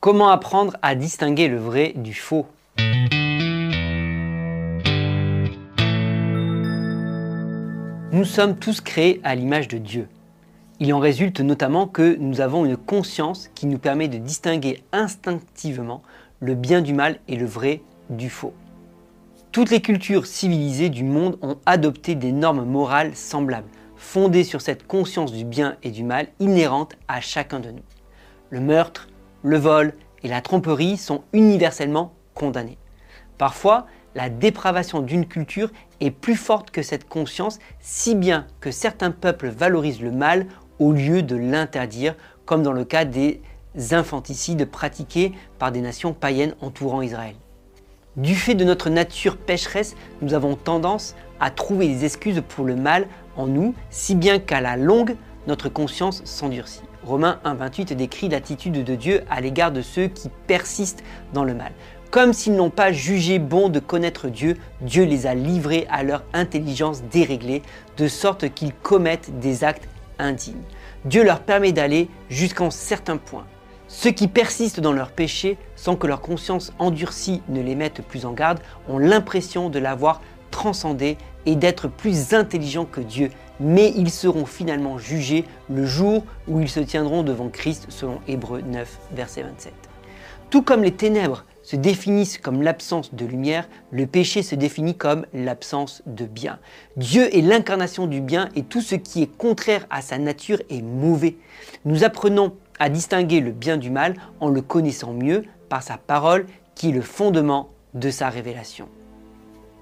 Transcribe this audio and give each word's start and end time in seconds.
Comment 0.00 0.30
apprendre 0.30 0.78
à 0.80 0.94
distinguer 0.94 1.48
le 1.48 1.58
vrai 1.58 1.92
du 1.94 2.14
faux? 2.14 2.46
Nous 8.10 8.24
sommes 8.24 8.56
tous 8.56 8.80
créés 8.80 9.20
à 9.24 9.34
l'image 9.34 9.68
de 9.68 9.76
Dieu. 9.76 10.08
Il 10.78 10.94
en 10.94 11.00
résulte 11.00 11.40
notamment 11.40 11.86
que 11.86 12.16
nous 12.18 12.40
avons 12.40 12.64
une 12.64 12.78
conscience 12.78 13.50
qui 13.54 13.66
nous 13.66 13.76
permet 13.76 14.08
de 14.08 14.16
distinguer 14.16 14.82
instinctivement 14.92 16.00
le 16.40 16.54
bien 16.54 16.80
du 16.80 16.94
mal 16.94 17.20
et 17.28 17.36
le 17.36 17.44
vrai 17.44 17.82
du 18.08 18.30
faux. 18.30 18.54
Toutes 19.52 19.68
les 19.68 19.82
cultures 19.82 20.24
civilisées 20.24 20.88
du 20.88 21.04
monde 21.04 21.36
ont 21.42 21.58
adopté 21.66 22.14
des 22.14 22.32
normes 22.32 22.64
morales 22.64 23.14
semblables, 23.14 23.68
fondées 23.96 24.44
sur 24.44 24.62
cette 24.62 24.86
conscience 24.86 25.34
du 25.34 25.44
bien 25.44 25.76
et 25.82 25.90
du 25.90 26.04
mal 26.04 26.28
inhérente 26.38 26.96
à 27.06 27.20
chacun 27.20 27.60
de 27.60 27.70
nous. 27.70 27.84
Le 28.48 28.60
meurtre, 28.60 29.09
le 29.42 29.56
vol 29.56 29.94
et 30.22 30.28
la 30.28 30.40
tromperie 30.40 30.96
sont 30.96 31.22
universellement 31.32 32.12
condamnés. 32.34 32.78
Parfois, 33.38 33.86
la 34.14 34.28
dépravation 34.28 35.00
d'une 35.00 35.26
culture 35.26 35.70
est 36.00 36.10
plus 36.10 36.36
forte 36.36 36.70
que 36.70 36.82
cette 36.82 37.08
conscience, 37.08 37.58
si 37.78 38.14
bien 38.14 38.46
que 38.60 38.70
certains 38.70 39.12
peuples 39.12 39.48
valorisent 39.48 40.02
le 40.02 40.10
mal 40.10 40.46
au 40.78 40.92
lieu 40.92 41.22
de 41.22 41.36
l'interdire, 41.36 42.16
comme 42.44 42.62
dans 42.62 42.72
le 42.72 42.84
cas 42.84 43.04
des 43.04 43.40
infanticides 43.92 44.64
pratiqués 44.64 45.32
par 45.58 45.70
des 45.70 45.80
nations 45.80 46.12
païennes 46.12 46.54
entourant 46.60 47.02
Israël. 47.02 47.36
Du 48.16 48.34
fait 48.34 48.56
de 48.56 48.64
notre 48.64 48.90
nature 48.90 49.36
pécheresse, 49.36 49.94
nous 50.20 50.34
avons 50.34 50.56
tendance 50.56 51.14
à 51.38 51.50
trouver 51.50 51.86
des 51.86 52.04
excuses 52.04 52.42
pour 52.48 52.64
le 52.64 52.74
mal 52.74 53.06
en 53.36 53.46
nous, 53.46 53.74
si 53.90 54.16
bien 54.16 54.40
qu'à 54.40 54.60
la 54.60 54.76
longue, 54.76 55.16
notre 55.46 55.68
conscience 55.68 56.22
s'endurcit. 56.24 56.82
Romains 57.04 57.40
1.28 57.44 57.94
décrit 57.94 58.28
l'attitude 58.28 58.84
de 58.84 58.94
Dieu 58.94 59.22
à 59.30 59.40
l'égard 59.40 59.72
de 59.72 59.82
ceux 59.82 60.08
qui 60.08 60.28
persistent 60.46 61.02
dans 61.32 61.44
le 61.44 61.54
mal. 61.54 61.72
Comme 62.10 62.32
s'ils 62.32 62.54
n'ont 62.54 62.70
pas 62.70 62.92
jugé 62.92 63.38
bon 63.38 63.68
de 63.68 63.78
connaître 63.78 64.28
Dieu, 64.28 64.56
Dieu 64.80 65.04
les 65.04 65.26
a 65.26 65.34
livrés 65.34 65.86
à 65.90 66.02
leur 66.02 66.24
intelligence 66.32 67.02
déréglée, 67.04 67.62
de 67.96 68.08
sorte 68.08 68.52
qu'ils 68.52 68.74
commettent 68.74 69.38
des 69.38 69.64
actes 69.64 69.88
indignes. 70.18 70.62
Dieu 71.04 71.24
leur 71.24 71.40
permet 71.40 71.72
d'aller 71.72 72.08
jusqu'à 72.28 72.64
un 72.64 72.70
certain 72.70 73.16
point. 73.16 73.46
Ceux 73.86 74.10
qui 74.10 74.28
persistent 74.28 74.80
dans 74.80 74.92
leur 74.92 75.10
péché 75.10 75.56
sans 75.76 75.96
que 75.96 76.06
leur 76.06 76.20
conscience 76.20 76.72
endurcie 76.78 77.42
ne 77.48 77.62
les 77.62 77.74
mette 77.74 78.02
plus 78.02 78.26
en 78.26 78.32
garde 78.32 78.60
ont 78.88 78.98
l'impression 78.98 79.70
de 79.70 79.78
l'avoir 79.78 80.20
transcendé 80.50 81.16
et 81.46 81.56
d'être 81.56 81.88
plus 81.88 82.34
intelligents 82.34 82.84
que 82.84 83.00
Dieu, 83.00 83.30
mais 83.60 83.92
ils 83.96 84.10
seront 84.10 84.46
finalement 84.46 84.98
jugés 84.98 85.44
le 85.68 85.84
jour 85.84 86.24
où 86.48 86.60
ils 86.60 86.68
se 86.68 86.80
tiendront 86.80 87.22
devant 87.22 87.48
Christ 87.48 87.86
selon 87.90 88.18
Hébreux 88.26 88.62
9, 88.62 88.98
verset 89.12 89.42
27. 89.42 89.72
Tout 90.50 90.62
comme 90.62 90.82
les 90.82 90.92
ténèbres 90.92 91.44
se 91.62 91.76
définissent 91.76 92.38
comme 92.38 92.62
l'absence 92.62 93.14
de 93.14 93.24
lumière, 93.24 93.68
le 93.92 94.06
péché 94.06 94.42
se 94.42 94.56
définit 94.56 94.96
comme 94.96 95.26
l'absence 95.32 96.02
de 96.06 96.24
bien. 96.24 96.58
Dieu 96.96 97.34
est 97.36 97.42
l'incarnation 97.42 98.06
du 98.06 98.20
bien 98.20 98.48
et 98.56 98.64
tout 98.64 98.80
ce 98.80 98.96
qui 98.96 99.22
est 99.22 99.36
contraire 99.36 99.86
à 99.90 100.02
sa 100.02 100.18
nature 100.18 100.60
est 100.70 100.82
mauvais. 100.82 101.36
Nous 101.84 102.02
apprenons 102.02 102.56
à 102.80 102.88
distinguer 102.88 103.40
le 103.40 103.52
bien 103.52 103.76
du 103.76 103.90
mal 103.90 104.14
en 104.40 104.48
le 104.48 104.62
connaissant 104.62 105.12
mieux 105.12 105.44
par 105.68 105.82
sa 105.82 105.98
parole 105.98 106.46
qui 106.74 106.88
est 106.88 106.92
le 106.92 107.02
fondement 107.02 107.68
de 107.94 108.10
sa 108.10 108.30
révélation. 108.30 108.88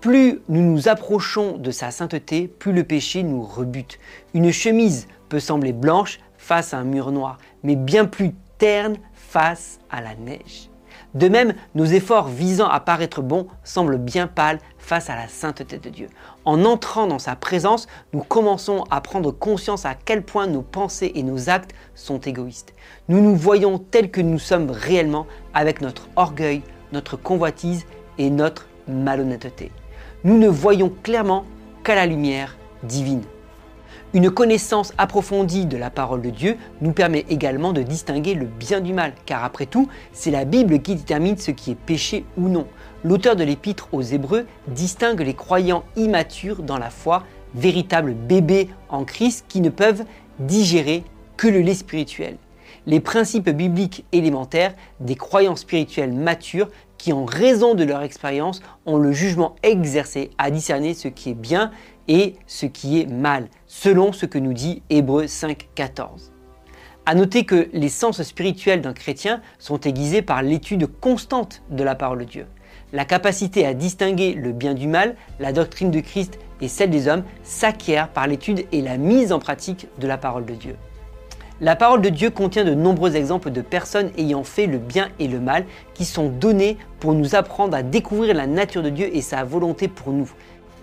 Plus 0.00 0.42
nous 0.48 0.62
nous 0.62 0.88
approchons 0.88 1.58
de 1.58 1.72
sa 1.72 1.90
sainteté, 1.90 2.46
plus 2.46 2.72
le 2.72 2.84
péché 2.84 3.24
nous 3.24 3.42
rebute. 3.42 3.98
Une 4.32 4.52
chemise 4.52 5.08
peut 5.28 5.40
sembler 5.40 5.72
blanche 5.72 6.20
face 6.36 6.72
à 6.72 6.78
un 6.78 6.84
mur 6.84 7.10
noir, 7.10 7.38
mais 7.64 7.74
bien 7.74 8.04
plus 8.04 8.32
terne 8.58 8.96
face 9.12 9.80
à 9.90 10.00
la 10.00 10.14
neige. 10.14 10.70
De 11.14 11.28
même, 11.28 11.52
nos 11.74 11.84
efforts 11.84 12.28
visant 12.28 12.68
à 12.68 12.78
paraître 12.78 13.22
bons 13.22 13.48
semblent 13.64 13.98
bien 13.98 14.28
pâles 14.28 14.60
face 14.78 15.10
à 15.10 15.16
la 15.16 15.26
sainteté 15.26 15.78
de 15.78 15.90
Dieu. 15.90 16.06
En 16.44 16.64
entrant 16.64 17.08
dans 17.08 17.18
sa 17.18 17.34
présence, 17.34 17.88
nous 18.12 18.22
commençons 18.22 18.84
à 18.92 19.00
prendre 19.00 19.32
conscience 19.32 19.84
à 19.84 19.96
quel 19.96 20.22
point 20.22 20.46
nos 20.46 20.62
pensées 20.62 21.10
et 21.16 21.24
nos 21.24 21.50
actes 21.50 21.74
sont 21.96 22.20
égoïstes. 22.20 22.72
Nous 23.08 23.20
nous 23.20 23.34
voyons 23.34 23.80
tels 23.80 24.12
que 24.12 24.20
nous 24.20 24.38
sommes 24.38 24.70
réellement 24.70 25.26
avec 25.54 25.80
notre 25.80 26.08
orgueil, 26.14 26.62
notre 26.92 27.16
convoitise 27.16 27.84
et 28.18 28.30
notre 28.30 28.68
malhonnêteté 28.86 29.72
nous 30.24 30.38
ne 30.38 30.48
voyons 30.48 30.92
clairement 31.02 31.44
qu'à 31.84 31.94
la 31.94 32.06
lumière 32.06 32.56
divine. 32.82 33.22
Une 34.14 34.30
connaissance 34.30 34.94
approfondie 34.96 35.66
de 35.66 35.76
la 35.76 35.90
parole 35.90 36.22
de 36.22 36.30
Dieu 36.30 36.56
nous 36.80 36.92
permet 36.92 37.26
également 37.28 37.74
de 37.74 37.82
distinguer 37.82 38.34
le 38.34 38.46
bien 38.46 38.80
du 38.80 38.94
mal, 38.94 39.12
car 39.26 39.44
après 39.44 39.66
tout, 39.66 39.86
c'est 40.12 40.30
la 40.30 40.46
Bible 40.46 40.80
qui 40.80 40.94
détermine 40.94 41.36
ce 41.36 41.50
qui 41.50 41.72
est 41.72 41.78
péché 41.78 42.24
ou 42.38 42.48
non. 42.48 42.66
L'auteur 43.04 43.36
de 43.36 43.44
l'épître 43.44 43.88
aux 43.92 44.02
Hébreux 44.02 44.46
distingue 44.66 45.20
les 45.20 45.34
croyants 45.34 45.84
immatures 45.96 46.62
dans 46.62 46.78
la 46.78 46.90
foi, 46.90 47.24
véritables 47.54 48.14
bébés 48.14 48.70
en 48.88 49.04
Christ 49.04 49.44
qui 49.46 49.60
ne 49.60 49.70
peuvent 49.70 50.04
digérer 50.38 51.04
que 51.36 51.46
le 51.46 51.60
lait 51.60 51.74
spirituel. 51.74 52.38
Les 52.86 53.00
principes 53.00 53.50
bibliques 53.50 54.06
élémentaires 54.12 54.74
des 55.00 55.16
croyants 55.16 55.56
spirituels 55.56 56.12
matures 56.12 56.70
qui, 56.98 57.12
en 57.12 57.24
raison 57.24 57.74
de 57.74 57.84
leur 57.84 58.02
expérience, 58.02 58.60
ont 58.84 58.98
le 58.98 59.12
jugement 59.12 59.56
exercé 59.62 60.30
à 60.36 60.50
discerner 60.50 60.94
ce 60.94 61.08
qui 61.08 61.30
est 61.30 61.34
bien 61.34 61.70
et 62.08 62.34
ce 62.46 62.66
qui 62.66 63.00
est 63.00 63.06
mal, 63.06 63.48
selon 63.66 64.12
ce 64.12 64.26
que 64.26 64.38
nous 64.38 64.52
dit 64.52 64.82
Hébreu 64.90 65.24
5.14. 65.24 66.30
À 67.06 67.14
noter 67.14 67.44
que 67.44 67.70
les 67.72 67.88
sens 67.88 68.22
spirituels 68.22 68.82
d'un 68.82 68.92
chrétien 68.92 69.40
sont 69.58 69.80
aiguisés 69.80 70.20
par 70.20 70.42
l'étude 70.42 70.86
constante 71.00 71.62
de 71.70 71.82
la 71.82 71.94
parole 71.94 72.18
de 72.18 72.24
Dieu. 72.24 72.46
La 72.92 73.04
capacité 73.04 73.64
à 73.64 73.74
distinguer 73.74 74.34
le 74.34 74.52
bien 74.52 74.74
du 74.74 74.88
mal, 74.88 75.16
la 75.40 75.52
doctrine 75.52 75.90
de 75.90 76.00
Christ 76.00 76.38
et 76.60 76.68
celle 76.68 76.90
des 76.90 77.08
hommes 77.08 77.24
s'acquiert 77.42 78.08
par 78.08 78.26
l'étude 78.26 78.66
et 78.72 78.82
la 78.82 78.98
mise 78.98 79.32
en 79.32 79.38
pratique 79.38 79.88
de 79.98 80.06
la 80.06 80.18
parole 80.18 80.44
de 80.44 80.54
Dieu. 80.54 80.76
La 81.60 81.74
parole 81.74 82.02
de 82.02 82.08
Dieu 82.08 82.30
contient 82.30 82.64
de 82.64 82.74
nombreux 82.74 83.16
exemples 83.16 83.50
de 83.50 83.62
personnes 83.62 84.12
ayant 84.16 84.44
fait 84.44 84.66
le 84.66 84.78
bien 84.78 85.08
et 85.18 85.26
le 85.26 85.40
mal 85.40 85.64
qui 85.92 86.04
sont 86.04 86.28
donnés 86.28 86.76
pour 87.00 87.14
nous 87.14 87.34
apprendre 87.34 87.76
à 87.76 87.82
découvrir 87.82 88.32
la 88.36 88.46
nature 88.46 88.82
de 88.82 88.90
Dieu 88.90 89.10
et 89.12 89.22
sa 89.22 89.42
volonté 89.42 89.88
pour 89.88 90.12
nous. 90.12 90.30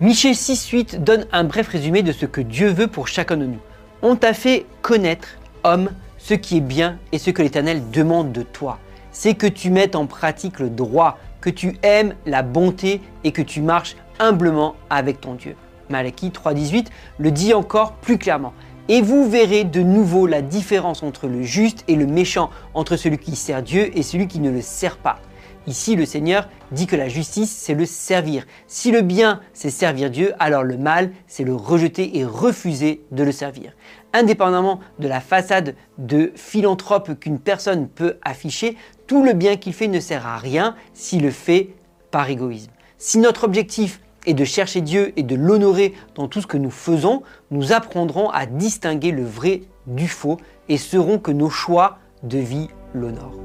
Michel 0.02 0.34
6.8 0.34 1.02
donne 1.02 1.24
un 1.32 1.44
bref 1.44 1.68
résumé 1.68 2.02
de 2.02 2.12
ce 2.12 2.26
que 2.26 2.42
Dieu 2.42 2.68
veut 2.68 2.88
pour 2.88 3.08
chacun 3.08 3.38
de 3.38 3.46
nous. 3.46 3.60
On 4.02 4.16
t'a 4.16 4.34
fait 4.34 4.66
connaître, 4.82 5.38
homme, 5.64 5.88
ce 6.18 6.34
qui 6.34 6.58
est 6.58 6.60
bien 6.60 6.98
et 7.10 7.18
ce 7.18 7.30
que 7.30 7.40
l'Éternel 7.40 7.80
demande 7.90 8.32
de 8.32 8.42
toi. 8.42 8.78
C'est 9.12 9.32
que 9.32 9.46
tu 9.46 9.70
mettes 9.70 9.96
en 9.96 10.04
pratique 10.04 10.58
le 10.58 10.68
droit, 10.68 11.18
que 11.40 11.48
tu 11.48 11.78
aimes 11.82 12.12
la 12.26 12.42
bonté 12.42 13.00
et 13.24 13.32
que 13.32 13.40
tu 13.40 13.62
marches 13.62 13.96
humblement 14.18 14.74
avec 14.90 15.22
ton 15.22 15.32
Dieu. 15.32 15.56
Malachie 15.88 16.28
3.18 16.28 16.88
le 17.18 17.30
dit 17.30 17.54
encore 17.54 17.92
plus 17.92 18.18
clairement. 18.18 18.52
Et 18.88 19.02
vous 19.02 19.28
verrez 19.28 19.64
de 19.64 19.80
nouveau 19.80 20.28
la 20.28 20.42
différence 20.42 21.02
entre 21.02 21.26
le 21.26 21.42
juste 21.42 21.82
et 21.88 21.96
le 21.96 22.06
méchant, 22.06 22.50
entre 22.72 22.96
celui 22.96 23.18
qui 23.18 23.34
sert 23.34 23.62
Dieu 23.62 23.90
et 23.98 24.04
celui 24.04 24.28
qui 24.28 24.38
ne 24.38 24.50
le 24.50 24.60
sert 24.60 24.98
pas. 24.98 25.18
Ici, 25.66 25.96
le 25.96 26.06
Seigneur 26.06 26.48
dit 26.70 26.86
que 26.86 26.94
la 26.94 27.08
justice, 27.08 27.50
c'est 27.50 27.74
le 27.74 27.84
servir. 27.84 28.46
Si 28.68 28.92
le 28.92 29.00
bien, 29.00 29.40
c'est 29.52 29.70
servir 29.70 30.10
Dieu, 30.10 30.32
alors 30.38 30.62
le 30.62 30.78
mal, 30.78 31.10
c'est 31.26 31.42
le 31.42 31.56
rejeter 31.56 32.16
et 32.18 32.24
refuser 32.24 33.02
de 33.10 33.24
le 33.24 33.32
servir. 33.32 33.72
Indépendamment 34.12 34.78
de 35.00 35.08
la 35.08 35.20
façade 35.20 35.74
de 35.98 36.30
philanthrope 36.36 37.18
qu'une 37.18 37.40
personne 37.40 37.88
peut 37.88 38.18
afficher, 38.22 38.76
tout 39.08 39.24
le 39.24 39.32
bien 39.32 39.56
qu'il 39.56 39.72
fait 39.72 39.88
ne 39.88 39.98
sert 39.98 40.28
à 40.28 40.38
rien 40.38 40.76
s'il 40.94 41.22
le 41.22 41.32
fait 41.32 41.70
par 42.12 42.30
égoïsme. 42.30 42.70
Si 42.98 43.18
notre 43.18 43.42
objectif 43.42 44.00
et 44.26 44.34
de 44.34 44.44
chercher 44.44 44.80
Dieu 44.80 45.12
et 45.16 45.22
de 45.22 45.34
l'honorer 45.34 45.94
dans 46.14 46.28
tout 46.28 46.40
ce 46.40 46.46
que 46.46 46.56
nous 46.56 46.70
faisons, 46.70 47.22
nous 47.50 47.72
apprendrons 47.72 48.28
à 48.30 48.46
distinguer 48.46 49.12
le 49.12 49.24
vrai 49.24 49.62
du 49.86 50.08
faux 50.08 50.38
et 50.68 50.76
saurons 50.76 51.18
que 51.18 51.30
nos 51.30 51.50
choix 51.50 51.98
de 52.22 52.38
vie 52.38 52.68
l'honorent. 52.92 53.40